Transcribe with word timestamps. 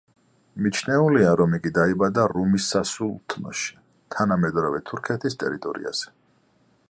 მიჩნეულია, 0.67 1.33
რომ 1.41 1.51
იგი 1.57 1.71
დაიბადა 1.75 2.23
რუმის 2.31 2.71
სასულთნოში, 2.75 3.77
თანამედროვე 4.15 4.83
თურქეთის 4.93 5.41
ტერიტორიაზე. 5.45 6.11